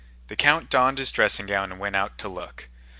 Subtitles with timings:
[0.29, 2.69] The count donned his dressing gown and went out to look.